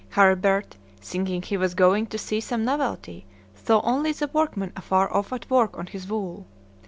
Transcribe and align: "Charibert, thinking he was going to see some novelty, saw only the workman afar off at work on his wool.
"Charibert, 0.13 0.77
thinking 0.99 1.43
he 1.43 1.57
was 1.57 1.75
going 1.75 2.07
to 2.07 2.17
see 2.17 2.39
some 2.39 2.65
novelty, 2.65 3.27
saw 3.53 3.81
only 3.83 4.11
the 4.11 4.25
workman 4.33 4.73
afar 4.75 5.15
off 5.15 5.31
at 5.31 5.47
work 5.47 5.77
on 5.77 5.85
his 5.85 6.07
wool. 6.07 6.47